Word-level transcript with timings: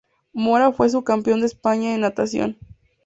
Mora 0.33 0.71
fue 0.71 0.89
subcampeón 0.89 1.41
de 1.41 1.45
España 1.45 1.93
en 1.93 2.01
natación. 2.01 2.57